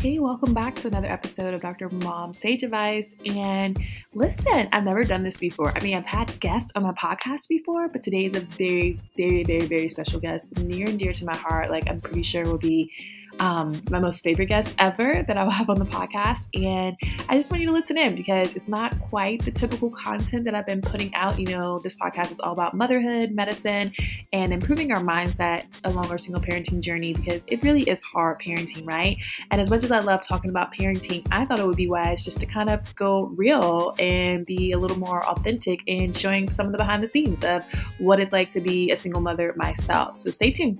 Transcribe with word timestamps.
Hey, 0.00 0.20
welcome 0.20 0.54
back 0.54 0.76
to 0.76 0.86
another 0.86 1.08
episode 1.08 1.54
of 1.54 1.60
Dr. 1.60 1.88
Mom 1.88 2.32
Sage 2.32 2.62
Advice. 2.62 3.16
And 3.26 3.76
listen, 4.14 4.68
I've 4.70 4.84
never 4.84 5.02
done 5.02 5.24
this 5.24 5.40
before. 5.40 5.76
I 5.76 5.82
mean, 5.82 5.96
I've 5.96 6.06
had 6.06 6.38
guests 6.38 6.70
on 6.76 6.84
my 6.84 6.92
podcast 6.92 7.48
before, 7.48 7.88
but 7.88 8.04
today 8.04 8.26
is 8.26 8.36
a 8.36 8.40
very, 8.40 9.00
very, 9.16 9.42
very, 9.42 9.66
very 9.66 9.88
special 9.88 10.20
guest, 10.20 10.56
near 10.58 10.88
and 10.88 11.00
dear 11.00 11.12
to 11.12 11.24
my 11.24 11.36
heart. 11.36 11.70
Like, 11.70 11.90
I'm 11.90 12.00
pretty 12.00 12.22
sure 12.22 12.44
will 12.44 12.58
be 12.58 12.92
um, 13.40 13.80
my 13.90 13.98
most 13.98 14.24
favorite 14.24 14.46
guest 14.46 14.74
ever 14.78 15.22
that 15.26 15.36
I 15.36 15.44
will 15.44 15.50
have 15.50 15.70
on 15.70 15.78
the 15.78 15.84
podcast. 15.84 16.48
And 16.54 16.96
I 17.28 17.36
just 17.36 17.50
want 17.50 17.60
you 17.60 17.68
to 17.68 17.72
listen 17.72 17.98
in 17.98 18.14
because 18.14 18.56
it's 18.56 18.68
not 18.68 18.98
quite 19.00 19.44
the 19.44 19.50
typical 19.50 19.90
content 19.90 20.44
that 20.44 20.54
I've 20.54 20.66
been 20.66 20.80
putting 20.80 21.14
out. 21.14 21.38
You 21.38 21.46
know, 21.46 21.78
this 21.78 21.96
podcast 21.96 22.30
is 22.30 22.40
all 22.40 22.52
about 22.52 22.74
motherhood, 22.74 23.30
medicine, 23.30 23.92
and 24.32 24.52
improving 24.52 24.92
our 24.92 25.00
mindset 25.00 25.66
along 25.84 26.10
our 26.10 26.18
single 26.18 26.42
parenting 26.42 26.80
journey 26.80 27.12
because 27.12 27.42
it 27.46 27.62
really 27.62 27.82
is 27.82 28.02
hard 28.02 28.40
parenting, 28.40 28.86
right? 28.86 29.16
And 29.50 29.60
as 29.60 29.70
much 29.70 29.84
as 29.84 29.92
I 29.92 30.00
love 30.00 30.22
talking 30.26 30.50
about 30.50 30.74
parenting, 30.74 31.26
I 31.30 31.44
thought 31.44 31.60
it 31.60 31.66
would 31.66 31.76
be 31.76 31.88
wise 31.88 32.24
just 32.24 32.40
to 32.40 32.46
kind 32.46 32.70
of 32.70 32.94
go 32.96 33.26
real 33.36 33.94
and 33.98 34.44
be 34.46 34.72
a 34.72 34.78
little 34.78 34.98
more 34.98 35.24
authentic 35.26 35.80
in 35.86 36.12
showing 36.12 36.50
some 36.50 36.66
of 36.66 36.72
the 36.72 36.78
behind 36.78 37.02
the 37.02 37.08
scenes 37.08 37.44
of 37.44 37.62
what 37.98 38.18
it's 38.18 38.32
like 38.32 38.50
to 38.50 38.60
be 38.60 38.90
a 38.90 38.96
single 38.96 39.20
mother 39.20 39.52
myself. 39.56 40.16
So 40.16 40.30
stay 40.30 40.50
tuned. 40.50 40.78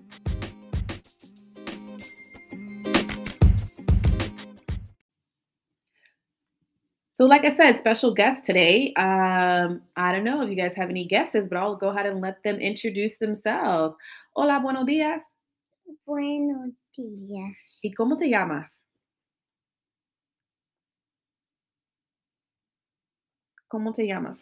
So, 7.19 7.25
like 7.25 7.45
I 7.45 7.49
said, 7.49 7.77
special 7.77 8.15
guest 8.15 8.45
today. 8.45 8.93
Um, 8.95 9.83
I 9.97 10.13
don't 10.13 10.23
know 10.23 10.41
if 10.43 10.49
you 10.51 10.55
guys 10.55 10.77
have 10.77 10.89
any 10.89 11.05
guesses, 11.05 11.49
but 11.49 11.59
I'll 11.59 11.75
go 11.75 11.89
ahead 11.89 12.07
and 12.07 12.21
let 12.21 12.45
them 12.45 12.61
introduce 12.61 13.17
themselves. 13.19 13.97
Hola, 14.37 14.61
buenos 14.61 14.87
días. 14.87 15.25
Buenos 16.07 16.71
días. 16.97 17.81
¿Y 17.83 17.93
cómo 17.93 18.17
te 18.17 18.29
llamas? 18.31 18.85
¿Cómo 23.67 23.93
te 23.93 24.07
llamas? 24.07 24.39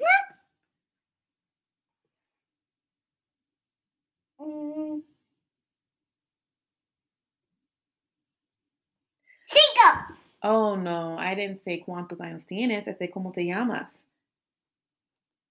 Mm. 4.40 5.02
Cinco. 9.46 9.95
Oh 10.42 10.74
no, 10.74 11.16
I 11.18 11.34
didn't 11.34 11.62
say 11.62 11.82
cuántos 11.86 12.20
años 12.20 12.46
tienes. 12.46 12.88
I 12.88 12.92
said 12.92 13.10
cómo 13.10 13.34
te 13.34 13.42
llamas. 13.42 14.02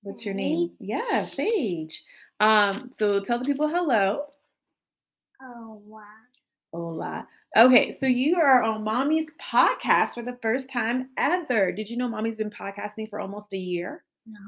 What's 0.01 0.25
your 0.25 0.35
name? 0.35 0.71
Yeah, 0.79 1.25
Sage. 1.25 2.03
Um, 2.39 2.89
so 2.91 3.19
tell 3.19 3.39
the 3.39 3.45
people 3.45 3.67
hello. 3.67 4.25
Oh 5.41 5.81
wow. 5.85 6.01
Hola. 6.71 7.27
Okay, 7.57 7.97
so 7.99 8.05
you 8.05 8.35
are 8.35 8.61
on 8.63 8.83
Mommy's 8.83 9.31
podcast 9.41 10.13
for 10.13 10.21
the 10.21 10.37
first 10.41 10.69
time 10.69 11.09
ever. 11.17 11.71
Did 11.71 11.89
you 11.89 11.95
know 11.95 12.07
Mommy's 12.07 12.37
been 12.37 12.49
podcasting 12.49 13.09
for 13.09 13.19
almost 13.19 13.53
a 13.53 13.57
year? 13.57 14.03
No. 14.25 14.39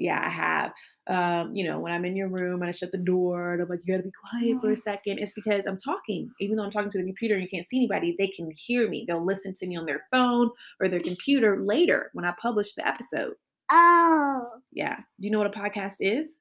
Yeah, 0.00 0.20
I 0.24 0.28
have. 0.30 0.72
Um, 1.06 1.54
you 1.54 1.64
know, 1.64 1.78
when 1.78 1.92
I'm 1.92 2.04
in 2.04 2.16
your 2.16 2.28
room 2.28 2.62
and 2.62 2.68
I 2.68 2.72
shut 2.72 2.92
the 2.92 2.98
door 2.98 3.52
and 3.52 3.62
I'm 3.62 3.68
like, 3.68 3.80
you 3.84 3.92
gotta 3.94 4.04
be 4.04 4.12
quiet 4.12 4.60
for 4.60 4.70
a 4.72 4.76
second, 4.76 5.18
it's 5.18 5.32
because 5.32 5.66
I'm 5.66 5.76
talking. 5.76 6.30
Even 6.40 6.56
though 6.56 6.64
I'm 6.64 6.70
talking 6.70 6.90
to 6.90 6.98
the 6.98 7.04
computer 7.04 7.34
and 7.34 7.42
you 7.42 7.48
can't 7.48 7.66
see 7.66 7.78
anybody, 7.78 8.14
they 8.18 8.28
can 8.28 8.50
hear 8.56 8.88
me. 8.88 9.04
They'll 9.06 9.24
listen 9.24 9.54
to 9.54 9.66
me 9.66 9.76
on 9.76 9.86
their 9.86 10.06
phone 10.10 10.50
or 10.80 10.88
their 10.88 11.00
computer 11.00 11.60
later 11.62 12.10
when 12.14 12.24
I 12.24 12.32
publish 12.40 12.74
the 12.74 12.86
episode. 12.86 13.34
Oh, 13.72 14.48
Yeah. 14.72 14.96
Do 15.20 15.26
you 15.26 15.30
know 15.30 15.38
what 15.38 15.54
a 15.54 15.58
podcast 15.58 15.96
is? 16.00 16.40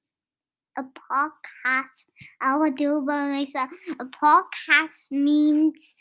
a 0.78 0.84
podcast. 0.84 2.06
I 2.42 2.56
will 2.56 2.72
do 2.72 3.04
by 3.06 3.28
myself. 3.28 3.70
A 4.00 4.06
podcast 4.06 5.12
means 5.12 5.96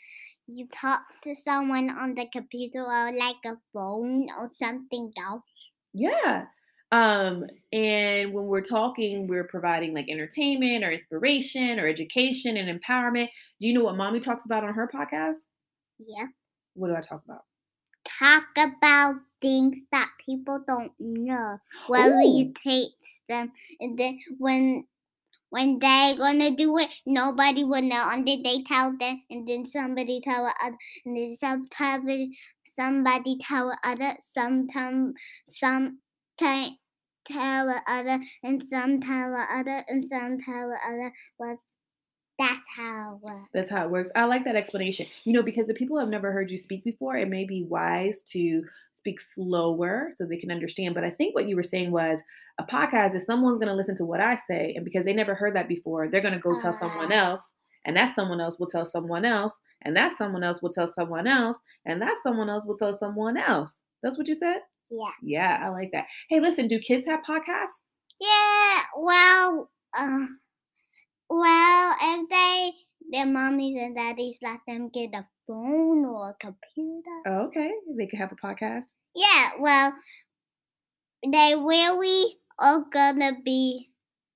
you 0.47 0.67
talk 0.73 1.01
to 1.23 1.35
someone 1.35 1.89
on 1.89 2.15
the 2.15 2.25
computer 2.31 2.81
or 2.83 3.11
like 3.11 3.43
a 3.45 3.57
phone 3.73 4.27
or 4.39 4.49
something 4.53 5.11
else. 5.19 5.43
Yeah. 5.93 6.45
Um, 6.91 7.43
and 7.71 8.33
when 8.33 8.45
we're 8.45 8.61
talking, 8.61 9.27
we're 9.27 9.43
providing 9.43 9.93
like 9.93 10.09
entertainment 10.09 10.83
or 10.83 10.91
inspiration 10.91 11.79
or 11.79 11.87
education 11.87 12.57
and 12.57 12.81
empowerment. 12.81 13.29
Do 13.59 13.67
you 13.67 13.73
know 13.73 13.83
what 13.83 13.95
mommy 13.95 14.19
talks 14.19 14.45
about 14.45 14.63
on 14.63 14.73
her 14.73 14.89
podcast? 14.93 15.37
Yeah. 15.99 16.27
What 16.73 16.87
do 16.87 16.95
I 16.95 17.01
talk 17.01 17.23
about? 17.25 17.43
Talk 18.05 18.43
about 18.57 19.15
things 19.41 19.77
that 19.91 20.09
people 20.25 20.63
don't 20.65 20.91
know. 20.99 21.57
We 21.89 21.99
Ooh. 21.99 22.53
teach 22.63 23.21
them, 23.27 23.51
and 23.79 23.97
then 23.99 24.19
when 24.37 24.85
when 25.49 25.79
they 25.79 26.15
gonna 26.17 26.51
do 26.55 26.77
it, 26.77 26.89
nobody 27.05 27.63
will 27.63 27.81
know 27.81 28.09
until 28.11 28.41
they 28.41 28.63
tell 28.63 28.95
them, 28.97 29.21
and 29.29 29.47
then 29.47 29.65
somebody 29.65 30.21
tell 30.23 30.45
other, 30.45 30.77
and 31.05 31.17
then 31.17 31.35
sometimes 31.35 32.35
somebody 32.75 33.37
tell 33.41 33.77
other, 33.83 34.15
sometime 34.21 35.13
some 35.49 35.99
time 37.29 37.67
tell 37.67 37.81
other, 37.87 38.19
and 38.43 38.63
some 38.63 39.01
tell 39.01 39.35
other, 39.35 39.83
and 39.87 40.05
some 40.09 40.37
tell 40.39 40.73
other. 40.87 41.13
Was 41.39 41.57
that's 42.37 42.59
how 42.77 43.15
it 43.21 43.25
works. 43.25 43.49
That's 43.53 43.69
how 43.69 43.83
it 43.83 43.91
works. 43.91 44.09
I 44.15 44.23
like 44.23 44.45
that 44.45 44.55
explanation. 44.55 45.05
You 45.25 45.33
know, 45.33 45.43
because 45.43 45.67
the 45.67 45.73
people 45.73 45.99
have 45.99 46.07
never 46.07 46.31
heard 46.31 46.49
you 46.49 46.57
speak 46.57 46.85
before, 46.85 47.17
it 47.17 47.27
may 47.27 47.43
be 47.43 47.65
wise 47.67 48.21
to 48.31 48.63
speak 48.93 49.19
slower 49.19 50.11
so 50.15 50.25
they 50.25 50.37
can 50.37 50.49
understand. 50.51 50.95
But 50.95 51.03
I 51.03 51.09
think 51.09 51.35
what 51.35 51.49
you 51.49 51.57
were 51.57 51.63
saying 51.63 51.91
was 51.91 52.21
a 52.57 52.63
podcast 52.63 53.13
is 53.15 53.25
someone's 53.25 53.57
going 53.57 53.67
to 53.67 53.75
listen 53.75 53.97
to 53.97 54.05
what 54.05 54.21
I 54.21 54.35
say, 54.35 54.73
and 54.75 54.85
because 54.85 55.03
they 55.05 55.13
never 55.13 55.35
heard 55.35 55.55
that 55.57 55.67
before, 55.67 56.07
they're 56.07 56.21
going 56.21 56.33
to 56.33 56.39
go 56.39 56.59
tell 56.61 56.71
someone 56.73 57.11
Ah. 57.11 57.29
else, 57.29 57.41
and 57.85 57.97
that 57.97 58.15
someone 58.15 58.39
else 58.39 58.57
will 58.57 58.67
tell 58.67 58.85
someone 58.85 59.25
else, 59.25 59.59
and 59.81 59.95
that 59.97 60.17
someone 60.17 60.43
else 60.43 60.61
will 60.61 60.71
tell 60.71 60.87
someone 60.87 61.27
else, 61.27 61.59
and 61.85 62.01
that 62.01 62.15
someone 62.23 62.49
else 62.49 62.65
will 62.65 62.77
tell 62.77 62.93
someone 62.93 63.35
else. 63.35 63.73
That's 64.01 64.17
what 64.17 64.29
you 64.29 64.35
said? 64.35 64.59
Yeah. 64.89 65.11
Yeah, 65.21 65.59
I 65.63 65.69
like 65.69 65.91
that. 65.93 66.05
Hey, 66.29 66.39
listen, 66.39 66.67
do 66.67 66.79
kids 66.79 67.05
have 67.05 67.21
podcasts? 67.21 67.81
Yeah, 68.19 68.81
well, 68.97 69.69
uh, 69.97 70.25
well, 71.29 71.95
if 72.01 72.29
they, 72.29 72.71
their 73.11 73.25
mommies 73.25 73.83
and 73.83 73.95
daddies 73.95 74.39
let 74.41 74.59
them 74.67 74.89
get 74.89 75.13
a 75.13 75.25
phone 75.47 76.05
or 76.05 76.29
a 76.29 76.33
computer. 76.39 77.21
Oh, 77.25 77.45
okay. 77.47 77.71
They 77.97 78.07
could 78.07 78.19
have 78.19 78.31
a 78.31 78.35
podcast. 78.35 78.85
Yeah, 79.15 79.51
well, 79.59 79.93
they 81.23 81.55
really 81.57 82.37
are 82.59 82.85
gonna 82.91 83.33
be 83.43 83.89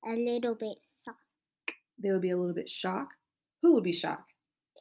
a 0.05 0.11
little 0.11 0.55
bit 0.55 0.79
shocked. 1.03 1.77
They 2.01 2.11
would 2.11 2.21
be 2.21 2.31
a 2.31 2.37
little 2.37 2.55
bit 2.55 2.69
shocked. 2.69 3.13
Who 3.61 3.73
would 3.75 3.83
be 3.83 3.93
shocked? 3.93 4.33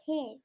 kids 0.07 0.41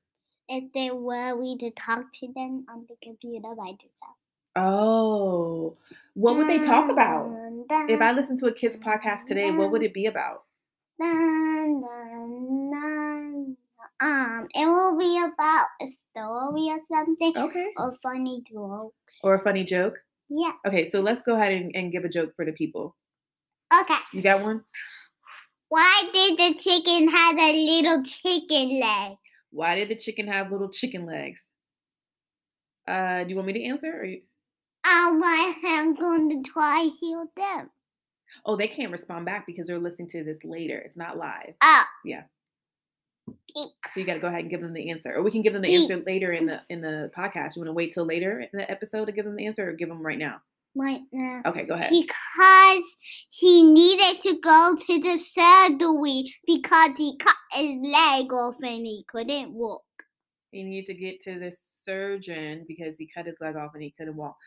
if 0.50 0.72
they 0.74 0.92
worry 0.92 1.56
to 1.60 1.72
talk 1.72 2.06
to 2.20 2.28
them 2.34 2.66
on 2.70 2.86
the 2.88 2.96
computer 3.04 3.54
by 3.56 3.72
themselves. 3.72 4.27
Oh, 4.58 5.78
what 6.14 6.36
would 6.36 6.48
they 6.48 6.60
talk 6.60 6.90
about? 6.90 7.32
If 7.90 8.02
I 8.02 8.12
listened 8.12 8.40
to 8.40 8.48
a 8.48 8.54
kids 8.54 8.78
podcast 8.78 9.26
today, 9.26 9.52
what 9.52 9.72
would 9.72 9.84
it 9.84 9.94
be 9.94 10.08
about? 10.08 10.44
Um, 14.00 14.48
it 14.54 14.66
will 14.66 14.98
be 14.98 15.18
about 15.18 15.68
a 15.82 15.88
story 16.10 16.70
or 16.70 16.80
something, 16.86 17.34
Okay. 17.38 17.68
or 17.78 17.96
funny 18.02 18.44
joke. 18.52 18.94
Or 19.24 19.36
a 19.36 19.40
funny 19.44 19.64
joke? 19.64 19.96
Yeah. 20.30 20.54
Okay, 20.66 20.86
so 20.86 21.02
let's 21.02 21.22
go 21.22 21.36
ahead 21.36 21.52
and, 21.52 21.72
and 21.76 21.92
give 21.92 22.04
a 22.04 22.10
joke 22.10 22.34
for 22.36 22.46
the 22.46 22.52
people. 22.52 22.96
Okay. 23.82 24.00
You 24.14 24.22
got 24.22 24.42
one? 24.42 24.64
Why 25.70 26.10
did 26.14 26.38
the 26.38 26.54
chicken 26.60 27.10
have 27.10 27.38
a 27.38 27.54
little 27.54 28.04
chicken 28.04 28.80
leg? 28.80 29.18
Why 29.52 29.76
did 29.76 29.90
the 29.90 29.96
chicken 29.96 30.28
have 30.28 30.52
little 30.52 30.70
chicken 30.70 31.06
legs? 31.06 31.44
Uh, 32.88 33.24
do 33.24 33.30
you 33.30 33.36
want 33.36 33.48
me 33.48 33.54
to 33.54 33.64
answer? 33.64 34.00
Or 34.00 34.06
you... 34.06 34.22
Um, 34.88 35.22
I'm 35.24 35.96
going 35.96 36.30
to 36.30 36.50
try 36.50 36.90
heal 37.00 37.26
them. 37.36 37.70
Oh, 38.46 38.56
they 38.56 38.68
can't 38.68 38.92
respond 38.92 39.26
back 39.26 39.46
because 39.46 39.68
they're 39.68 39.80
listening 39.80 40.10
to 40.10 40.24
this 40.24 40.44
later. 40.44 40.78
It's 40.78 40.98
not 40.98 41.18
live. 41.18 41.56
Oh. 41.62 41.84
Yeah. 42.06 42.24
So 43.56 44.00
you 44.00 44.06
got 44.06 44.14
to 44.14 44.20
go 44.20 44.28
ahead 44.28 44.42
and 44.42 44.50
give 44.50 44.62
them 44.62 44.74
the 44.74 44.90
answer, 44.90 45.14
or 45.14 45.22
we 45.22 45.32
can 45.32 45.42
give 45.42 45.52
them 45.52 45.62
the 45.62 45.76
answer 45.76 46.02
later 46.06 46.32
in 46.32 46.46
the 46.46 46.62
in 46.70 46.80
the 46.80 47.12
podcast. 47.18 47.56
You 47.56 47.62
want 47.62 47.68
to 47.68 47.74
wait 47.74 47.94
till 47.94 48.06
later 48.06 48.40
in 48.40 48.48
the 48.54 48.70
episode 48.72 49.06
to 49.06 49.12
give 49.12 49.26
them 49.26 49.36
the 49.36 49.46
answer, 49.46 49.68
or 49.70 49.74
give 49.74 49.90
them 49.90 50.02
right 50.02 50.18
now? 50.18 50.42
Right 50.76 51.02
now. 51.12 51.42
Okay, 51.46 51.66
go 51.66 51.74
ahead. 51.74 51.90
Because 51.90 52.96
he 53.30 53.64
needed 53.64 54.22
to 54.22 54.40
go 54.40 54.78
to 54.80 55.00
the 55.02 55.18
surgery 55.18 56.34
because 56.46 56.92
he 56.98 57.18
cut 57.18 57.36
his 57.52 57.76
leg 57.82 58.32
off 58.32 58.56
and 58.62 58.86
he 58.86 59.04
couldn't 59.10 59.52
walk. 59.52 59.84
He 60.58 60.64
needed 60.64 60.88
to 60.88 60.94
get 60.96 61.20
to 61.22 61.38
the 61.38 61.52
surgeon 61.52 62.66
because 62.68 62.98
he 62.98 63.06
cut 63.06 63.28
his 63.28 63.38
leg 63.40 63.56
off 63.56 63.76
and 63.76 63.84
he 63.84 63.92
couldn't 63.92 64.16
walk. 64.16 64.38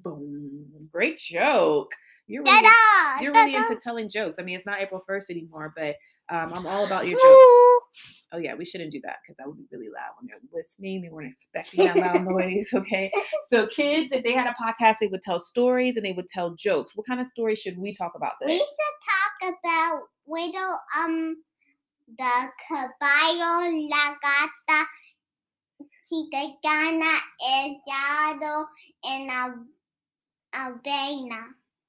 Boom. 0.00 0.66
Great 0.92 1.16
joke. 1.16 1.94
You're 2.26 2.42
really, 2.42 2.68
you're 3.22 3.32
really 3.32 3.54
into 3.54 3.76
telling 3.82 4.08
jokes. 4.10 4.36
I 4.38 4.42
mean, 4.42 4.54
it's 4.54 4.66
not 4.66 4.82
April 4.82 5.02
1st 5.08 5.30
anymore, 5.30 5.72
but 5.74 5.96
um, 6.28 6.52
I'm 6.52 6.66
all 6.66 6.84
about 6.84 7.08
your 7.08 7.18
jokes. 7.18 7.24
Oh, 8.32 8.38
yeah, 8.38 8.54
we 8.54 8.66
shouldn't 8.66 8.92
do 8.92 9.00
that 9.02 9.16
because 9.22 9.38
that 9.38 9.46
would 9.46 9.56
be 9.56 9.64
really 9.70 9.86
loud 9.88 10.12
when 10.18 10.26
they're 10.26 10.36
listening. 10.52 11.00
They 11.00 11.08
weren't 11.08 11.32
expecting 11.32 11.86
that 11.86 11.96
loud 11.96 12.26
noise, 12.28 12.68
okay? 12.74 13.10
So, 13.48 13.66
kids, 13.66 14.12
if 14.12 14.24
they 14.24 14.32
had 14.32 14.46
a 14.46 14.54
podcast, 14.62 14.96
they 15.00 15.06
would 15.06 15.22
tell 15.22 15.38
stories 15.38 15.96
and 15.96 16.04
they 16.04 16.12
would 16.12 16.28
tell 16.28 16.54
jokes. 16.54 16.94
What 16.94 17.06
kind 17.06 17.20
of 17.20 17.26
stories 17.26 17.60
should 17.60 17.78
we 17.78 17.94
talk 17.94 18.12
about 18.14 18.32
today? 18.38 18.54
We 18.54 18.58
should 18.58 19.52
talk 19.54 19.54
about 19.64 20.02
little 20.26 20.78
um 20.98 21.36
the 22.06 22.50
caballo, 22.68 23.70
la 23.88 24.14
gata, 24.20 24.86
Chicana, 26.10 27.18
Ellado, 27.42 28.66
and 29.04 29.30
Al- 29.30 29.66
Avena. 30.54 31.44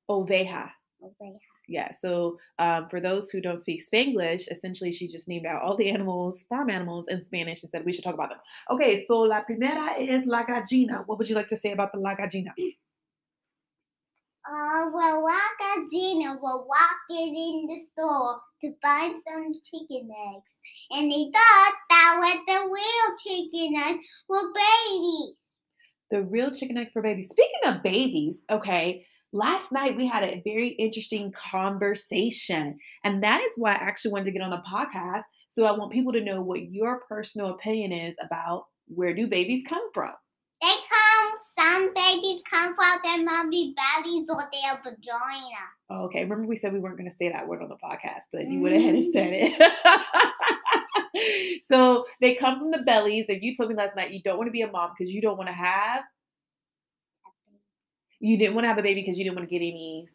Oveja. 0.10 0.70
Oveja. 1.02 1.40
Yeah. 1.68 1.92
So 1.92 2.38
um, 2.60 2.88
for 2.90 3.00
those 3.00 3.30
who 3.30 3.42
don't 3.42 3.60
speak 3.60 3.84
Spanglish, 3.84 4.52
essentially 4.52 4.92
she 4.92 5.08
just 5.08 5.28
named 5.28 5.46
out 5.46 5.62
all 5.62 5.76
the 5.76 5.90
animals, 5.90 6.44
farm 6.44 6.70
animals 6.70 7.08
in 7.08 7.24
Spanish 7.24 7.64
and 7.64 7.70
said 7.70 7.84
we 7.86 7.92
should 7.92 8.04
talk 8.04 8.14
about 8.14 8.30
them. 8.30 8.40
Okay. 8.70 9.06
So 9.08 9.20
la 9.20 9.42
primera 9.44 10.00
is 10.00 10.26
la 10.26 10.46
gallina. 10.46 11.04
What 11.08 11.18
would 11.18 11.28
you 11.28 11.36
like 11.36 11.48
to 11.48 11.56
say 11.56 11.72
about 11.72 11.92
the 11.92 12.00
la 12.00 12.16
gallina? 12.16 12.52
Uh, 14.48 14.90
well, 14.94 15.24
like 15.24 15.90
Gina 15.90 16.34
were 16.34 16.66
walking 16.68 17.36
in 17.36 17.68
the 17.68 17.82
store 17.92 18.40
to 18.62 18.74
find 18.82 19.16
some 19.28 19.54
chicken 19.64 20.10
eggs, 20.34 20.52
and 20.92 21.12
they 21.12 21.32
thought 21.34 21.74
that 21.90 22.18
was 22.20 22.38
the 22.48 22.70
real 22.70 23.18
chicken 23.24 23.76
eggs 23.76 24.06
were 24.30 24.54
babies. 24.54 25.36
The 26.12 26.22
real 26.22 26.52
chicken 26.52 26.78
egg 26.78 26.90
for 26.94 27.02
babies. 27.02 27.30
Speaking 27.30 27.74
of 27.74 27.82
babies, 27.82 28.44
okay, 28.52 29.06
last 29.34 29.72
night 29.72 29.98
we 29.98 30.06
had 30.06 30.24
a 30.24 30.42
very 30.46 30.70
interesting 30.70 31.34
conversation. 31.52 32.78
And 33.04 33.24
that 33.24 33.42
is 33.42 33.52
why 33.58 33.72
I 33.72 33.76
actually 33.76 34.12
wanted 34.12 34.26
to 34.26 34.32
get 34.32 34.44
on 34.44 34.52
the 34.52 34.64
podcast. 34.70 35.24
So 35.54 35.66
I 35.66 35.72
want 35.72 35.92
people 35.92 36.14
to 36.14 36.24
know 36.24 36.42
what 36.42 36.70
your 36.70 37.02
personal 37.10 37.52
opinion 37.52 37.92
is 37.92 38.16
about 38.22 38.66
where 38.88 39.16
do 39.16 39.28
babies 39.28 39.64
come 39.68 39.92
from? 39.94 40.14
Some 41.58 41.94
babies 41.94 42.42
come 42.50 42.76
from 42.76 43.00
their 43.04 43.24
mommy 43.24 43.76
bellies 43.76 44.30
or 44.30 44.38
their 44.52 44.82
vagina. 44.84 45.64
Oh, 45.90 46.06
okay. 46.06 46.24
Remember 46.24 46.48
we 46.48 46.56
said 46.56 46.74
we 46.74 46.80
weren't 46.80 46.98
going 46.98 47.10
to 47.10 47.16
say 47.16 47.30
that 47.32 47.48
word 47.48 47.62
on 47.62 47.70
the 47.70 47.76
podcast, 47.76 48.24
but 48.32 48.48
you 48.48 48.60
went 48.62 48.76
ahead 48.76 48.96
and 48.96 49.14
said 49.14 49.32
mm-hmm. 49.32 49.62
it. 51.16 51.64
so 51.68 52.06
they 52.22 52.36
come 52.36 52.60
from 52.60 52.72
the 52.72 52.80
bellies, 52.80 53.26
and 53.30 53.44
you 53.44 53.56
told 53.56 53.70
me 53.70 53.76
last 53.76 53.96
night 53.96 54.12
you 54.12 54.22
don't 54.24 54.38
want 54.38 54.48
to 54.48 54.52
be 54.52 54.62
a 54.62 54.72
mom 54.72 54.92
because 54.98 55.14
you 55.14 55.22
don't 55.22 55.38
want 55.38 55.50
to 55.50 55.54
have 55.54 56.04
you 58.20 58.38
didn't 58.38 58.56
want 58.56 58.66
to 58.66 58.70
have 58.70 58.78
a 58.78 58.84
baby 58.84 59.02
because 59.02 59.18
you 59.18 59.24
didn't 59.24 59.38
want 59.38 59.50
to 59.50 59.54
get 59.54 59.66
any 59.66 60.08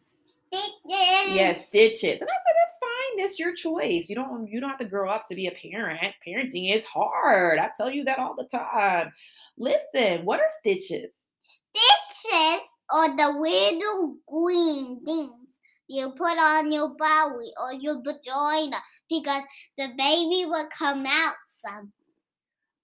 Stitches. 0.53 1.35
yeah 1.35 1.53
stitches. 1.53 2.21
And 2.21 2.29
I 2.29 2.33
said 2.33 2.55
that's 2.57 2.77
fine. 2.81 3.17
That's 3.17 3.39
your 3.39 3.55
choice. 3.55 4.09
You 4.09 4.15
don't 4.15 4.47
you 4.47 4.59
don't 4.59 4.69
have 4.69 4.79
to 4.79 4.85
grow 4.85 5.09
up 5.09 5.23
to 5.29 5.35
be 5.35 5.47
a 5.47 5.51
parent. 5.51 6.13
Parenting 6.27 6.75
is 6.75 6.83
hard. 6.85 7.57
I 7.59 7.69
tell 7.75 7.89
you 7.89 8.03
that 8.05 8.19
all 8.19 8.35
the 8.35 8.45
time. 8.45 9.13
Listen, 9.57 10.25
what 10.25 10.39
are 10.39 10.47
stitches? 10.59 11.11
Stitches 11.41 12.67
are 12.89 13.15
the 13.15 13.29
little 13.39 14.17
green 14.27 15.03
things 15.05 15.59
you 15.87 16.11
put 16.11 16.37
on 16.37 16.71
your 16.71 16.95
belly 16.95 17.51
or 17.61 17.73
your 17.73 18.01
vagina 18.01 18.77
because 19.09 19.43
the 19.77 19.89
baby 19.97 20.45
will 20.45 20.67
come 20.77 21.05
out 21.05 21.35
some. 21.45 21.91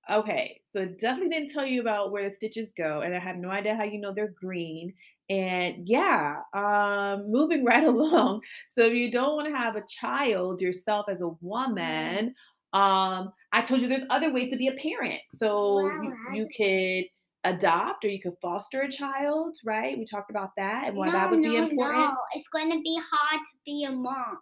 Okay, 0.10 0.62
so 0.72 0.82
it 0.82 1.00
definitely 1.00 1.30
didn't 1.30 1.52
tell 1.52 1.66
you 1.66 1.82
about 1.82 2.12
where 2.12 2.24
the 2.24 2.34
stitches 2.34 2.72
go, 2.78 3.02
and 3.02 3.14
I 3.14 3.20
have 3.20 3.36
no 3.38 3.50
idea 3.50 3.76
how 3.76 3.84
you 3.84 4.00
know 4.00 4.14
they're 4.14 4.34
green. 4.40 4.94
And 5.30 5.88
yeah, 5.88 6.38
um, 6.54 7.30
moving 7.30 7.66
right 7.66 7.84
along. 7.84 8.42
So 8.70 8.84
if 8.86 8.94
you 8.94 9.12
don't 9.12 9.36
want 9.36 9.50
to 9.50 9.56
have 9.58 9.76
a 9.76 9.84
child 9.88 10.62
yourself 10.62 11.08
as 11.10 11.22
a 11.22 11.30
woman, 11.42 12.34
um, 12.72 13.34
I 13.52 13.62
told 13.62 13.82
you 13.82 13.90
there's 13.90 14.04
other 14.10 14.32
ways 14.34 14.50
to 14.52 14.58
be 14.58 14.68
a 14.70 14.74
parent. 14.74 15.20
So 15.36 15.82
Wow, 15.84 16.02
you, 16.02 16.18
you 16.26 16.48
could 16.56 17.10
adopt 17.44 18.04
or 18.04 18.10
you 18.10 18.20
could 18.22 18.36
foster 18.42 18.82
a 18.82 18.92
child, 18.92 19.58
right? 19.64 19.98
We 19.98 20.06
talked 20.06 20.30
about 20.30 20.52
that 20.58 20.88
and 20.88 20.98
why 20.98 21.08
no, 21.08 21.14
that 21.14 21.30
would 21.32 21.40
no, 21.40 21.50
be 21.50 21.56
important. 21.58 21.98
no. 22.00 22.16
It's 22.36 22.48
going 22.48 22.72
to 22.72 22.80
be 22.82 22.96
hard 23.12 23.40
to 23.40 23.58
be 23.66 23.84
a 23.86 23.92
mom 23.92 24.38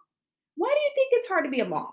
Why 0.56 0.68
do 0.68 0.80
you 0.80 0.90
think 0.94 1.08
it's 1.12 1.28
hard 1.28 1.44
to 1.44 1.50
be 1.50 1.60
a 1.60 1.68
mom? 1.68 1.92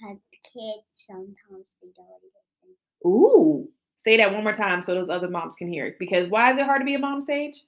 because 0.00 0.18
kids 0.52 0.84
sometimes 1.06 1.66
they 1.82 1.88
don't 1.96 2.22
listen. 2.22 2.76
Ooh, 3.06 3.68
say 3.96 4.16
that 4.16 4.32
one 4.32 4.44
more 4.44 4.52
time 4.52 4.82
so 4.82 4.94
those 4.94 5.10
other 5.10 5.28
moms 5.28 5.56
can 5.56 5.68
hear 5.72 5.86
it. 5.86 5.96
Because 5.98 6.28
why 6.28 6.52
is 6.52 6.58
it 6.58 6.66
hard 6.66 6.80
to 6.80 6.84
be 6.84 6.94
a 6.94 6.98
mom, 6.98 7.20
Sage? 7.20 7.64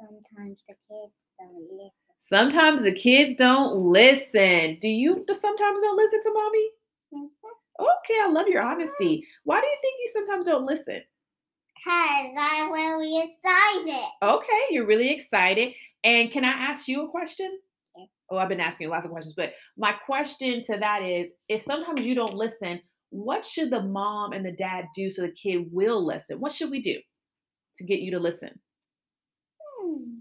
Sometimes 0.00 0.58
the 0.68 0.74
kids 0.88 1.12
don't 1.38 1.70
listen. 1.72 1.92
Sometimes 2.18 2.82
the 2.82 2.92
kids 2.92 3.34
don't 3.36 3.76
listen. 3.76 4.78
Do 4.80 4.88
you 4.88 5.24
sometimes 5.32 5.80
don't 5.80 5.96
listen 5.96 6.22
to 6.22 6.32
mommy? 6.32 6.70
Mhm. 7.14 7.28
Okay, 7.78 8.20
I 8.22 8.28
love 8.28 8.48
your 8.48 8.62
honesty. 8.62 9.26
Why 9.44 9.60
do 9.60 9.66
you 9.66 9.76
think 9.80 9.94
you 10.00 10.08
sometimes 10.12 10.46
don't 10.46 10.66
listen? 10.66 11.02
Cause 11.84 12.30
I'm 12.36 12.72
really 12.72 13.18
excited. 13.18 14.04
Okay, 14.22 14.62
you're 14.70 14.86
really 14.86 15.12
excited. 15.12 15.72
And 16.04 16.30
can 16.30 16.44
I 16.44 16.50
ask 16.50 16.88
you 16.88 17.04
a 17.04 17.10
question? 17.10 17.58
Yes. 17.96 18.08
Oh, 18.30 18.38
I've 18.38 18.48
been 18.48 18.60
asking 18.60 18.86
you 18.86 18.90
lots 18.90 19.04
of 19.04 19.12
questions, 19.12 19.34
but 19.36 19.52
my 19.76 19.92
question 19.92 20.62
to 20.62 20.78
that 20.78 21.02
is 21.02 21.30
if 21.48 21.62
sometimes 21.62 22.00
you 22.00 22.14
don't 22.14 22.34
listen, 22.34 22.80
what 23.10 23.44
should 23.44 23.70
the 23.70 23.82
mom 23.82 24.32
and 24.32 24.44
the 24.44 24.52
dad 24.52 24.86
do 24.94 25.10
so 25.10 25.22
the 25.22 25.30
kid 25.30 25.66
will 25.70 26.04
listen? 26.04 26.40
What 26.40 26.52
should 26.52 26.70
we 26.70 26.80
do 26.80 27.00
to 27.76 27.84
get 27.84 28.00
you 28.00 28.10
to 28.12 28.18
listen? 28.18 28.58
Hmm. 29.60 30.20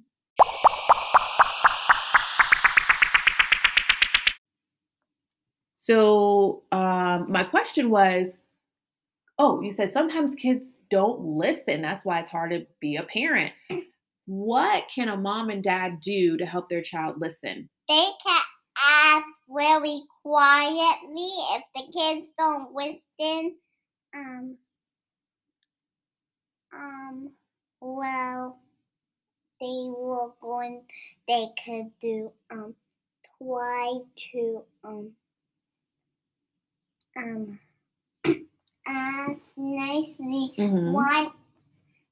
So, 5.78 6.64
um, 6.72 7.32
my 7.32 7.44
question 7.44 7.92
was 7.92 8.40
oh, 9.38 9.62
you 9.62 9.72
said 9.72 9.92
sometimes 9.92 10.36
kids 10.36 10.78
don't 10.90 11.20
listen. 11.20 11.82
That's 11.82 12.06
why 12.06 12.20
it's 12.20 12.30
hard 12.30 12.52
to 12.52 12.66
be 12.80 12.96
a 12.96 13.04
parent. 13.04 13.52
What 14.26 14.86
can 14.94 15.10
a 15.10 15.18
mom 15.18 15.50
and 15.50 15.64
dad 15.64 16.00
do 16.00 16.38
to 16.38 16.46
help 16.46 16.70
their 16.70 16.82
child 16.82 17.16
listen? 17.20 17.70
They 17.88 18.08
can 18.26 18.42
ask 18.84 19.42
very 19.50 20.02
quietly 20.24 21.30
if 21.54 21.64
the 21.76 21.84
kids 21.94 22.34
don't 22.38 22.74
listen. 22.74 23.56
Um, 24.16 24.58
um, 26.74 27.30
well, 27.82 28.60
they 29.60 29.66
were 29.66 30.32
going, 30.42 30.84
they 31.28 31.48
could 31.64 31.92
do, 32.02 32.32
um, 32.52 32.74
try 33.40 34.00
to, 34.32 34.64
um, 34.84 35.12
um, 37.18 37.60
ask 38.88 39.42
nicely 39.58 40.54
Mm-hmm. 40.58 40.94
once 40.94 41.34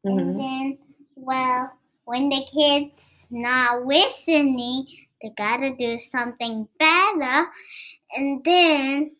and 0.06 0.40
then, 0.40 0.78
well, 1.16 1.72
when 2.06 2.30
the 2.30 2.46
kid's 2.52 3.26
not 3.32 3.86
listening, 3.86 4.86
they 5.22 5.30
gotta 5.38 5.76
do 5.76 5.98
something 5.98 6.68
better, 6.78 7.48
and 8.18 8.44
then 8.44 9.16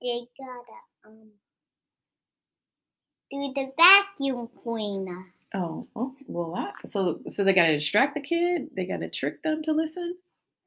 they 0.00 0.20
gotta 0.38 0.78
um 1.06 1.28
do 3.30 3.52
the 3.54 3.72
vacuum 3.76 4.48
cleaner. 4.62 5.26
Oh, 5.54 5.86
okay. 5.96 6.24
Well, 6.28 6.54
that, 6.54 6.88
so 6.88 7.20
so 7.28 7.44
they 7.44 7.52
got 7.52 7.66
to 7.66 7.74
distract 7.74 8.14
the 8.14 8.20
kid. 8.20 8.68
They 8.74 8.86
got 8.86 9.00
to 9.00 9.10
trick 9.10 9.42
them 9.42 9.62
to 9.64 9.72
listen. 9.72 10.16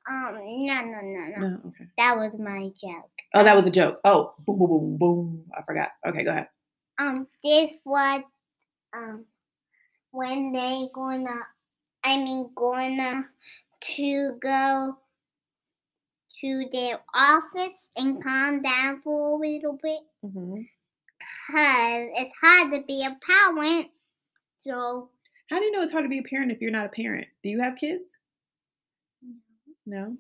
Um, 0.10 0.36
no, 0.36 0.82
no, 0.82 1.02
no, 1.02 1.38
no. 1.38 1.48
No, 1.48 1.60
okay. 1.68 1.86
That 1.98 2.18
was 2.18 2.34
my 2.40 2.70
joke. 2.82 3.10
Oh, 3.34 3.44
that 3.44 3.56
was 3.56 3.68
a 3.68 3.72
joke. 3.72 4.00
Oh, 4.04 4.34
boom, 4.46 4.58
boom, 4.58 4.68
boom, 4.70 4.98
boom. 4.98 5.46
I 5.58 5.62
forgot. 5.64 5.90
Okay, 6.08 6.24
go 6.24 6.32
ahead. 6.32 6.48
Um, 6.98 7.28
this 7.44 7.72
was 7.86 8.22
um 8.94 9.26
when 10.12 10.52
they 10.52 10.88
gonna, 10.94 11.40
I 12.04 12.18
mean, 12.18 12.50
gonna 12.56 13.30
to 13.96 14.38
go 14.42 14.98
to 16.42 16.66
their 16.72 17.00
office 17.14 17.88
and 17.96 18.24
calm 18.24 18.62
down 18.62 19.02
for 19.04 19.38
a 19.38 19.48
little 19.48 19.78
bit. 19.82 20.00
hmm 20.24 20.62
Cause 21.52 22.08
it's 22.18 22.36
hard 22.42 22.74
to 22.74 22.82
be 22.82 23.06
a 23.06 23.18
parent. 23.26 23.88
So 24.62 25.10
How 25.50 25.60
do 25.60 25.66
you 25.66 25.72
know 25.72 25.82
it's 25.84 25.92
hard 25.92 26.06
to 26.06 26.10
be 26.10 26.20
a 26.20 26.24
parent 26.24 26.52
if 26.52 26.62
you're 26.62 26.72
not 26.72 26.86
a 26.88 26.90
parent? 26.90 27.28
Do 27.44 27.50
you 27.50 27.62
have 27.62 27.76
kids? 27.78 28.18
No. 29.92 30.16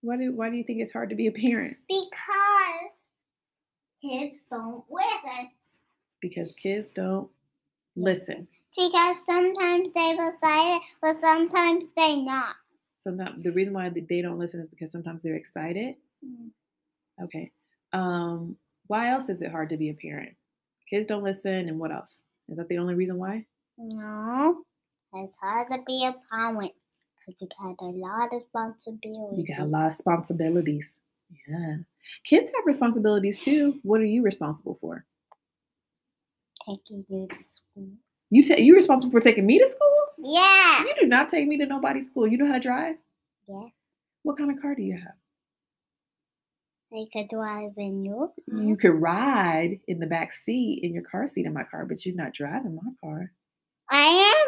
Why 0.00 0.16
do 0.16 0.32
Why 0.32 0.50
do 0.50 0.56
you 0.56 0.64
think 0.64 0.80
it's 0.80 0.92
hard 0.92 1.10
to 1.10 1.14
be 1.14 1.28
a 1.28 1.32
parent? 1.32 1.76
because 1.88 2.90
kids 4.02 4.42
don't 4.50 4.82
listen. 4.90 5.50
Because 6.20 6.54
kids 6.54 6.90
don't 6.90 7.30
listen. 7.94 8.48
Because 8.76 9.24
sometimes 9.24 9.90
they 9.94 10.16
will 10.18 10.32
say 10.42 10.74
it, 10.76 10.82
but 11.00 11.20
sometimes 11.22 11.84
they 11.96 12.16
not. 12.16 12.56
Sometimes 12.98 13.44
the 13.44 13.52
reason 13.52 13.74
why 13.74 13.90
they 13.90 14.22
don't 14.22 14.40
listen 14.40 14.58
is 14.58 14.68
because 14.68 14.90
sometimes 14.90 15.22
they're 15.22 15.36
excited. 15.36 15.94
Okay. 17.22 17.52
Um. 17.92 18.56
Why 18.88 19.10
else 19.10 19.28
is 19.28 19.40
it 19.40 19.52
hard 19.52 19.68
to 19.70 19.76
be 19.76 19.90
a 19.90 19.94
parent? 19.94 20.34
Kids 20.90 21.06
don't 21.06 21.22
listen, 21.22 21.68
and 21.68 21.78
what 21.78 21.92
else? 21.92 22.22
Is 22.48 22.56
that 22.56 22.68
the 22.68 22.78
only 22.78 22.94
reason 22.94 23.18
why? 23.18 23.46
No, 23.78 24.64
it's 25.14 25.34
hard 25.40 25.68
to 25.70 25.78
be 25.86 26.04
a 26.06 26.14
parent 26.28 26.72
because 27.26 27.40
you 27.40 27.48
got 27.58 27.76
a 27.78 27.86
lot 27.86 28.26
of 28.26 28.42
responsibility. 28.42 29.36
You 29.42 29.46
got 29.46 29.64
a 29.64 29.66
lot 29.66 29.86
of 29.86 29.92
responsibilities. 29.92 30.98
Yeah. 31.48 31.76
Kids 32.24 32.50
have 32.54 32.66
responsibilities 32.66 33.38
too. 33.38 33.80
What 33.82 34.00
are 34.00 34.06
you 34.06 34.22
responsible 34.22 34.76
for? 34.80 35.04
taking 36.64 37.04
you 37.08 37.28
to 37.28 37.34
school. 37.44 37.88
You 38.30 38.44
ta- 38.48 38.60
you 38.60 38.74
responsible 38.74 39.12
for 39.12 39.20
taking 39.20 39.46
me 39.46 39.58
to 39.58 39.66
school? 39.66 40.06
Yeah. 40.18 40.84
You 40.84 40.94
do 41.00 41.06
not 41.06 41.28
take 41.28 41.46
me 41.46 41.58
to 41.58 41.66
nobody's 41.66 42.06
school. 42.06 42.26
You 42.26 42.38
know 42.38 42.46
how 42.46 42.54
to 42.54 42.60
drive? 42.60 42.96
Yes. 43.48 43.70
What 44.22 44.38
kind 44.38 44.50
of 44.50 44.60
car 44.60 44.74
do 44.74 44.82
you 44.82 44.96
have? 44.96 45.14
I 46.94 47.04
could 47.12 47.28
drive 47.30 47.72
in 47.78 48.04
your 48.04 48.28
car. 48.28 48.62
You 48.62 48.76
could 48.76 49.00
ride 49.00 49.80
in 49.88 49.98
the 49.98 50.06
back 50.06 50.32
seat 50.32 50.80
in 50.82 50.92
your 50.92 51.02
car 51.02 51.26
seat 51.26 51.46
in 51.46 51.52
my 51.52 51.64
car, 51.64 51.86
but 51.86 52.04
you're 52.04 52.14
not 52.14 52.34
driving 52.34 52.76
my 52.76 52.90
car. 53.02 53.32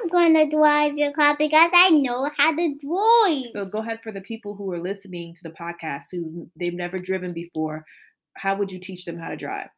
I 0.04 0.06
am 0.06 0.32
gonna 0.34 0.50
drive 0.50 0.98
your 0.98 1.12
car 1.12 1.34
because 1.38 1.70
I 1.72 1.88
know 1.90 2.30
how 2.36 2.54
to 2.54 2.74
drive. 2.74 3.52
So 3.52 3.64
go 3.64 3.78
ahead 3.78 4.00
for 4.02 4.12
the 4.12 4.20
people 4.20 4.54
who 4.54 4.70
are 4.72 4.80
listening 4.80 5.34
to 5.34 5.42
the 5.42 5.50
podcast 5.50 6.04
who 6.10 6.50
they've 6.56 6.74
never 6.74 6.98
driven 6.98 7.32
before. 7.32 7.86
How 8.36 8.54
would 8.56 8.70
you 8.70 8.78
teach 8.78 9.06
them 9.06 9.18
how 9.18 9.30
to 9.30 9.36
drive? 9.36 9.68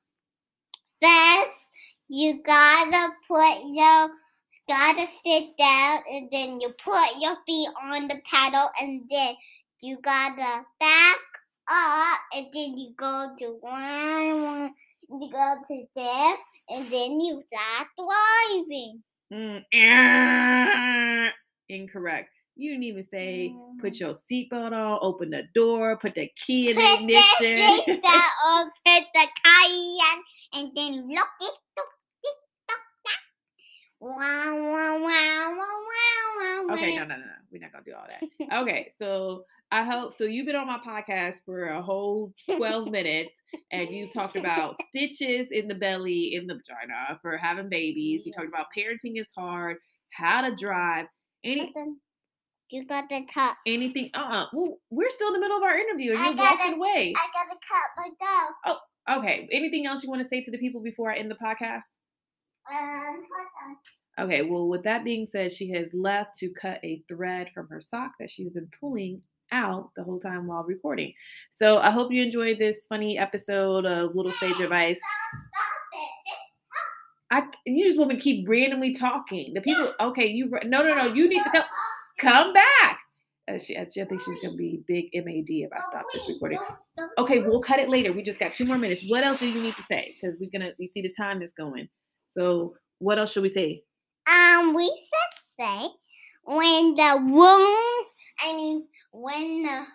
First, 1.01 1.71
you 2.09 2.43
gotta 2.43 3.13
put 3.29 3.59
your 3.67 4.11
gotta 4.69 5.07
sit 5.25 5.57
down 5.59 6.01
and 6.11 6.29
then 6.33 6.61
you 6.61 6.75
put 6.83 7.21
your 7.21 7.37
feet 7.47 7.69
on 7.85 8.09
the 8.09 8.21
pedal 8.29 8.69
and 8.81 9.09
then 9.09 9.35
you 9.81 9.99
gotta 10.03 10.65
back 10.81 11.17
up 11.69 12.19
and 12.35 12.47
then 12.53 12.77
you 12.77 12.95
go 12.97 13.33
to 13.39 13.59
one, 13.61 14.43
one 14.43 14.75
you 15.09 15.31
go 15.31 15.57
to 15.69 15.85
there 15.95 16.35
and 16.71 16.93
then 16.93 17.21
you 17.21 17.45
start 17.47 17.89
driving. 17.97 19.03
Mm, 19.33 19.65
eh, 19.73 21.31
incorrect. 21.69 22.31
You 22.55 22.71
didn't 22.71 22.85
even 22.85 23.03
say 23.05 23.53
put 23.81 23.93
Mm. 23.95 24.01
your 24.01 24.11
seatbelt 24.15 24.73
on, 24.73 24.99
open 25.03 25.31
the 25.31 25.43
door, 25.55 25.97
put 25.99 26.15
the 26.15 26.29
key 26.37 26.71
in 26.71 26.77
Put 26.77 26.85
the 26.85 26.95
ignition. 26.95 28.01
on, 28.45 28.71
put 28.85 29.05
the 29.13 29.27
cayenne 29.45 30.23
and 30.55 30.73
then 30.75 31.09
look 31.09 31.29
it, 31.41 31.55
look 31.77 31.93
it, 32.25 32.37
look 32.71 32.85
that. 33.05 33.21
Wow, 34.01 34.15
wow, 34.17 34.99
wow, 35.03 35.57
wow, 35.59 35.83
wow, 35.89 36.65
wow. 36.66 36.66
Okay, 36.77 36.97
no, 36.97 37.03
no, 37.05 37.15
no, 37.17 37.23
no. 37.23 37.33
We're 37.51 37.61
not 37.61 37.73
gonna 37.73 37.85
do 37.85 37.93
all 37.95 38.07
that. 38.09 38.63
Okay, 38.63 38.89
so 38.97 39.45
I 39.71 39.83
hope 39.85 40.15
so. 40.17 40.25
You've 40.25 40.47
been 40.47 40.57
on 40.57 40.67
my 40.67 40.79
podcast 40.87 41.37
for 41.45 41.65
a 41.69 41.83
whole 41.83 42.33
12 42.57 42.91
minutes 42.91 43.35
and 43.73 43.89
you 43.91 44.09
talked 44.11 44.37
about 44.37 44.77
stitches 44.89 45.51
in 45.51 45.67
the 45.69 45.75
belly, 45.75 46.35
in 46.35 46.47
the 46.47 46.55
vagina 46.55 47.19
for 47.23 47.37
having 47.37 47.69
babies. 47.69 48.25
You 48.27 48.33
talked 48.33 48.49
about 48.49 48.67
parenting 48.77 49.21
is 49.21 49.27
hard, 49.37 49.77
how 50.13 50.43
to 50.43 50.55
drive, 50.55 51.07
any 51.43 51.67
But 51.67 51.71
then 51.75 52.01
you 52.71 52.85
got 52.85 53.09
the 53.09 53.25
cup. 53.33 53.57
anything. 53.67 54.11
Uh-uh. 54.15 54.47
Well, 54.53 54.79
we're 54.91 55.11
still 55.11 55.29
in 55.29 55.35
the 55.35 55.41
middle 55.41 55.57
of 55.57 55.63
our 55.63 55.77
interview 55.79 56.13
and 56.13 56.21
I 56.21 56.27
you're 56.27 56.35
got 56.37 56.59
walking 56.59 56.73
it. 56.73 56.77
away. 56.79 57.15
I 57.17 57.27
got 57.33 57.47
a 57.47 57.59
cup 57.67 57.91
like 57.97 58.13
that. 58.21 59.19
Okay. 59.19 59.49
Anything 59.53 59.87
else 59.87 60.03
you 60.03 60.11
want 60.11 60.23
to 60.23 60.29
say 60.29 60.43
to 60.43 60.51
the 60.51 60.59
people 60.59 60.81
before 60.83 61.11
I 61.13 61.17
end 61.17 61.31
the 61.31 61.37
podcast? 61.37 61.83
Um, 62.69 63.23
Okay, 64.19 64.43
well, 64.43 64.67
with 64.67 64.83
that 64.85 65.05
being 65.05 65.27
said, 65.27 65.53
she 65.53 65.71
has 65.73 65.91
left 65.93 66.39
to 66.39 66.49
cut 66.49 66.81
a 66.83 67.03
thread 67.07 67.51
from 67.53 67.69
her 67.69 67.81
sock 67.81 68.13
that 68.19 68.31
she's 68.31 68.51
been 68.51 68.69
pulling 68.81 69.21
out 69.53 69.91
the 69.95 70.03
whole 70.03 70.19
time 70.19 70.47
while 70.47 70.65
recording. 70.65 71.13
So 71.51 71.79
I 71.79 71.91
hope 71.91 72.11
you 72.11 72.23
enjoyed 72.23 72.59
this 72.59 72.87
funny 72.87 73.19
episode 73.19 73.85
of 73.85 74.15
Little 74.15 74.33
Sage 74.33 74.61
Advice. 74.61 75.01
I 77.31 77.43
you 77.65 77.85
just 77.85 77.99
want 77.99 78.11
me 78.11 78.17
to 78.17 78.21
keep 78.21 78.49
randomly 78.49 78.95
talking. 78.95 79.53
The 79.53 79.61
people, 79.61 79.93
okay, 80.01 80.27
you 80.27 80.49
no 80.65 80.83
no 80.83 80.95
no, 80.95 81.13
you 81.13 81.29
need 81.29 81.43
to 81.43 81.51
come 81.51 81.65
come 82.19 82.53
back. 82.53 83.01
Uh, 83.49 83.59
she, 83.59 83.77
I 83.77 83.85
think 83.85 84.21
she's 84.23 84.43
gonna 84.43 84.57
be 84.57 84.83
big 84.87 85.11
MAD 85.15 85.47
if 85.49 85.71
I 85.73 85.81
stop 85.83 86.05
this 86.13 86.29
recording. 86.29 86.59
Okay, 87.19 87.43
we'll 87.43 87.63
cut 87.63 87.79
it 87.79 87.89
later. 87.89 88.13
We 88.13 88.23
just 88.23 88.39
got 88.39 88.53
two 88.53 88.65
more 88.65 88.79
minutes. 88.79 89.05
What 89.09 89.25
else 89.25 89.41
do 89.41 89.49
you 89.49 89.61
need 89.61 89.77
to 89.77 89.83
say? 89.83 90.15
Because 90.15 90.37
we're 90.41 90.51
gonna 90.51 90.73
you 90.79 90.87
see 90.87 91.03
the 91.03 91.13
time 91.17 91.43
is 91.43 91.53
going. 91.53 91.89
So 92.29 92.77
what 92.99 93.19
else 93.19 93.33
should 93.33 93.43
we 93.43 93.49
say? 93.49 93.83
Um, 94.27 94.75
we 94.75 94.87
should 94.87 95.57
say 95.59 95.89
when 96.45 96.95
the 96.95 97.23
womb, 97.23 98.07
I 98.41 98.55
mean, 98.57 98.89
when 99.13 99.63
the 99.63 99.87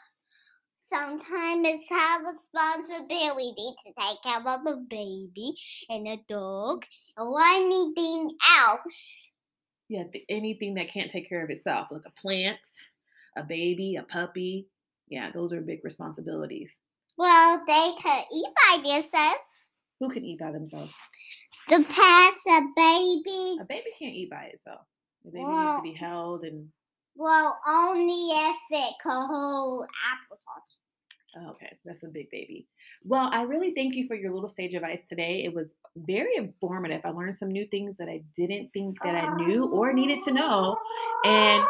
sometimes 0.91 1.67
it's 1.67 1.89
have 1.89 2.21
responsibility 2.23 3.75
to 3.85 3.93
take 3.99 4.21
care 4.23 4.39
of 4.39 4.65
a 4.65 4.75
baby 4.89 5.55
and 5.89 6.07
a 6.07 6.17
dog 6.27 6.83
or 7.17 7.41
anything 7.41 8.35
else. 8.57 9.29
Yeah, 9.87 10.03
th- 10.11 10.25
anything 10.29 10.75
that 10.75 10.89
can't 10.89 11.11
take 11.11 11.27
care 11.27 11.43
of 11.43 11.49
itself, 11.49 11.89
like 11.91 12.03
a 12.05 12.21
plant, 12.21 12.59
a 13.35 13.43
baby, 13.43 13.95
a 13.95 14.03
puppy. 14.03 14.69
Yeah, 15.07 15.31
those 15.31 15.51
are 15.53 15.61
big 15.61 15.83
responsibilities. 15.83 16.79
Well, 17.17 17.63
they 17.67 17.91
could 18.01 18.23
eat 18.33 18.53
by 18.55 18.77
themselves. 18.77 19.39
Who 19.99 20.09
can 20.09 20.23
eat 20.23 20.39
by 20.39 20.51
themselves? 20.51 20.95
The 21.69 21.83
pets, 21.83 22.45
a 22.47 22.61
baby. 22.75 23.57
A 23.61 23.65
baby 23.65 23.91
can't 23.97 24.15
eat 24.15 24.29
by 24.29 24.45
itself. 24.53 24.81
The 25.23 25.31
baby 25.31 25.45
needs 25.45 25.75
to 25.77 25.81
be 25.83 25.93
held 25.93 26.43
and 26.43 26.67
Well, 27.15 27.59
only 27.67 28.29
if 28.31 28.55
it 28.71 28.95
can 29.03 29.27
hold 29.27 29.85
applesauce. 29.85 30.77
Oh, 31.37 31.51
okay, 31.51 31.77
that's 31.85 32.03
a 32.03 32.09
big 32.09 32.29
baby. 32.29 32.67
Well, 33.05 33.29
I 33.31 33.43
really 33.43 33.73
thank 33.73 33.95
you 33.95 34.05
for 34.05 34.15
your 34.15 34.33
little 34.33 34.49
sage 34.49 34.73
advice 34.73 35.07
today. 35.07 35.43
It 35.45 35.53
was 35.53 35.73
very 35.95 36.35
informative. 36.35 37.01
I 37.05 37.09
learned 37.11 37.37
some 37.37 37.49
new 37.49 37.65
things 37.67 37.97
that 37.97 38.09
I 38.09 38.21
didn't 38.35 38.69
think 38.73 39.01
that 39.03 39.15
I 39.15 39.35
knew 39.35 39.67
or 39.67 39.93
needed 39.93 40.19
to 40.25 40.33
know. 40.33 40.77
And 41.23 41.63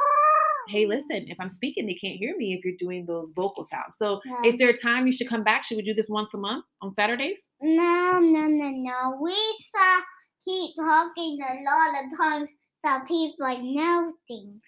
hey, 0.68 0.86
listen, 0.86 1.26
if 1.28 1.40
I'm 1.40 1.50
speaking, 1.50 1.86
they 1.86 1.94
can't 1.96 2.18
hear 2.18 2.36
me 2.38 2.54
if 2.54 2.64
you're 2.64 2.78
doing 2.80 3.06
those 3.06 3.32
vocal 3.36 3.64
sounds. 3.64 3.96
So, 3.98 4.22
Yeah. 4.26 4.42
is 4.46 4.58
there 4.58 4.70
a 4.70 4.78
time 4.78 5.08
you 5.08 5.14
should 5.14 5.28
come 5.28 5.44
back? 5.44 5.64
Should 5.64 5.78
we 5.78 5.84
do 5.84 5.94
this 5.94 6.08
once 6.10 6.34
a 6.34 6.38
month 6.38 6.66
on 6.82 6.94
Saturdays? 6.94 7.42
No, 7.62 8.20
no, 8.20 8.48
no, 8.48 8.70
no. 8.70 9.20
We 9.22 9.34
saw 9.76 10.02
keep 10.46 10.76
talking 10.76 11.40
a 11.42 11.64
lot 11.64 12.04
of 12.04 12.18
times 12.18 12.50
so 12.86 13.00
people 13.08 13.74
know 13.74 14.14
things. 14.28 14.62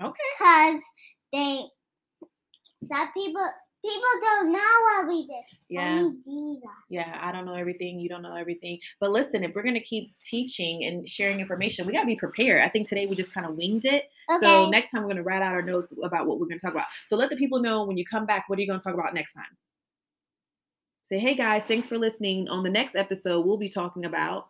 Okay. 0.00 0.30
Cause 0.38 0.82
they 1.32 1.64
some 2.92 3.12
people 3.12 3.44
people 3.86 4.20
don't 4.22 4.52
know 4.52 4.58
what 4.58 5.08
we 5.08 5.26
did. 5.26 5.44
Yeah. 5.68 6.10
Yeah, 6.88 7.18
I 7.20 7.32
don't 7.32 7.46
know 7.46 7.54
everything. 7.54 8.00
You 8.00 8.08
don't 8.08 8.22
know 8.22 8.34
everything. 8.34 8.78
But 9.00 9.10
listen, 9.10 9.44
if 9.44 9.54
we're 9.54 9.62
going 9.62 9.74
to 9.74 9.80
keep 9.80 10.18
teaching 10.20 10.84
and 10.84 11.08
sharing 11.08 11.40
information, 11.40 11.86
we 11.86 11.92
got 11.92 12.00
to 12.00 12.06
be 12.06 12.16
prepared. 12.16 12.62
I 12.62 12.68
think 12.68 12.88
today 12.88 13.06
we 13.06 13.16
just 13.16 13.32
kind 13.32 13.46
of 13.46 13.56
winged 13.56 13.84
it. 13.84 14.04
Okay. 14.30 14.44
So 14.44 14.68
next 14.70 14.90
time 14.90 15.02
we're 15.02 15.08
going 15.08 15.16
to 15.16 15.22
write 15.22 15.42
out 15.42 15.52
our 15.52 15.62
notes 15.62 15.92
about 16.02 16.26
what 16.26 16.40
we're 16.40 16.46
going 16.46 16.58
to 16.58 16.64
talk 16.66 16.74
about. 16.74 16.86
So 17.06 17.16
let 17.16 17.30
the 17.30 17.36
people 17.36 17.60
know 17.60 17.84
when 17.84 17.96
you 17.96 18.04
come 18.04 18.26
back, 18.26 18.48
what 18.48 18.58
are 18.58 18.62
you 18.62 18.68
going 18.68 18.80
to 18.80 18.84
talk 18.84 18.94
about 18.94 19.14
next 19.14 19.34
time? 19.34 19.44
Say, 21.02 21.20
hey 21.20 21.36
guys, 21.36 21.62
thanks 21.62 21.86
for 21.86 21.98
listening. 21.98 22.48
On 22.48 22.64
the 22.64 22.70
next 22.70 22.96
episode, 22.96 23.46
we'll 23.46 23.58
be 23.58 23.68
talking 23.68 24.06
about. 24.06 24.48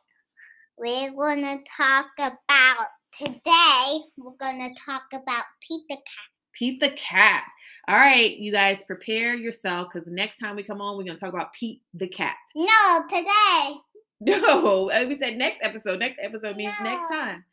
We're 0.78 1.10
gonna 1.10 1.58
talk 1.76 2.06
about 2.18 2.86
today. 3.12 4.00
We're 4.16 4.36
gonna 4.40 4.70
talk 4.82 5.02
about 5.12 5.44
the 5.68 5.80
cat. 5.88 6.35
Pete 6.56 6.80
the 6.80 6.90
cat. 6.90 7.44
All 7.88 7.96
right, 7.96 8.36
you 8.36 8.50
guys, 8.50 8.82
prepare 8.82 9.34
yourself 9.34 9.88
because 9.88 10.08
next 10.08 10.38
time 10.38 10.56
we 10.56 10.62
come 10.62 10.80
on, 10.80 10.96
we're 10.96 11.04
going 11.04 11.16
to 11.16 11.20
talk 11.20 11.32
about 11.32 11.52
Pete 11.52 11.82
the 11.94 12.08
cat. 12.08 12.36
No, 12.54 13.02
today. 13.08 13.76
No, 14.18 14.90
we 15.06 15.18
said 15.18 15.36
next 15.36 15.58
episode. 15.62 15.98
Next 15.98 16.18
episode 16.22 16.56
means 16.56 16.72
next 16.82 17.06
time. 17.08 17.44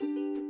Today. 0.00 0.40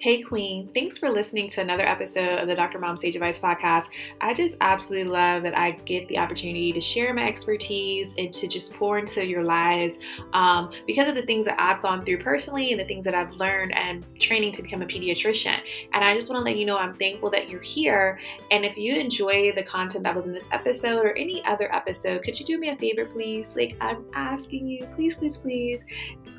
Hey, 0.00 0.22
Queen. 0.22 0.70
Thanks 0.72 0.96
for 0.96 1.10
listening 1.10 1.46
to 1.50 1.60
another 1.60 1.86
episode 1.86 2.38
of 2.38 2.48
the 2.48 2.54
Dr. 2.54 2.78
Mom 2.78 2.96
Sage 2.96 3.16
Advice 3.16 3.38
podcast. 3.38 3.88
I 4.22 4.32
just 4.32 4.54
absolutely 4.62 5.10
love 5.10 5.42
that 5.42 5.54
I 5.54 5.72
get 5.72 6.08
the 6.08 6.16
opportunity 6.16 6.72
to 6.72 6.80
share 6.80 7.12
my 7.12 7.28
expertise 7.28 8.14
and 8.16 8.32
to 8.32 8.48
just 8.48 8.72
pour 8.72 8.98
into 8.98 9.22
your 9.22 9.44
lives 9.44 9.98
um, 10.32 10.72
because 10.86 11.06
of 11.10 11.16
the 11.16 11.22
things 11.26 11.44
that 11.44 11.60
I've 11.60 11.82
gone 11.82 12.02
through 12.02 12.16
personally 12.22 12.70
and 12.70 12.80
the 12.80 12.86
things 12.86 13.04
that 13.04 13.14
I've 13.14 13.32
learned 13.32 13.74
and 13.74 14.06
training 14.18 14.52
to 14.52 14.62
become 14.62 14.80
a 14.80 14.86
pediatrician. 14.86 15.58
And 15.92 16.02
I 16.02 16.14
just 16.14 16.30
want 16.30 16.40
to 16.40 16.50
let 16.50 16.56
you 16.56 16.64
know 16.64 16.78
I'm 16.78 16.94
thankful 16.94 17.28
that 17.32 17.50
you're 17.50 17.60
here. 17.60 18.18
And 18.50 18.64
if 18.64 18.78
you 18.78 18.94
enjoy 18.94 19.52
the 19.54 19.64
content 19.64 20.04
that 20.04 20.16
was 20.16 20.24
in 20.24 20.32
this 20.32 20.48
episode 20.50 21.04
or 21.04 21.12
any 21.12 21.44
other 21.44 21.70
episode, 21.74 22.22
could 22.22 22.40
you 22.40 22.46
do 22.46 22.58
me 22.58 22.70
a 22.70 22.76
favor, 22.76 23.04
please? 23.04 23.48
Like, 23.54 23.76
I'm 23.82 24.06
asking 24.14 24.66
you, 24.66 24.86
please, 24.96 25.16
please, 25.16 25.36
please 25.36 25.82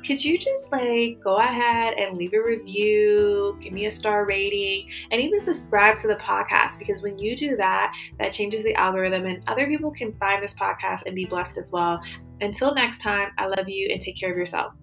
could 0.04 0.22
you 0.22 0.36
just 0.36 0.70
like 0.72 1.20
go 1.22 1.36
ahead 1.36 1.94
and 1.94 2.18
leave 2.18 2.32
a 2.34 2.42
review, 2.42 3.51
give 3.60 3.72
me 3.72 3.86
a 3.86 3.90
star 3.90 4.24
rating, 4.24 4.90
and 5.10 5.20
even 5.20 5.40
subscribe 5.40 5.96
to 5.98 6.08
the 6.08 6.16
podcast? 6.16 6.78
Because 6.78 7.02
when 7.02 7.18
you 7.18 7.36
do 7.36 7.56
that, 7.56 7.94
that 8.18 8.32
changes 8.32 8.62
the 8.64 8.74
algorithm 8.74 9.26
and 9.26 9.42
other 9.46 9.66
people 9.66 9.90
can 9.90 10.12
find 10.14 10.42
this 10.42 10.54
podcast 10.54 11.02
and 11.06 11.14
be 11.14 11.24
blessed 11.24 11.58
as 11.58 11.70
well. 11.72 12.02
Until 12.40 12.74
next 12.74 13.00
time, 13.00 13.30
I 13.38 13.46
love 13.46 13.68
you 13.68 13.88
and 13.90 14.00
take 14.00 14.18
care 14.18 14.32
of 14.32 14.36
yourself. 14.36 14.74